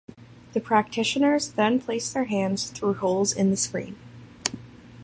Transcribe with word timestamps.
The 0.53 0.59
practitioners 0.59 1.49
then 1.49 1.79
placed 1.79 2.15
their 2.15 2.23
hands 2.23 2.71
through 2.71 2.95
holes 2.95 3.31
in 3.33 3.51
the 3.51 3.55
screen. 3.55 3.97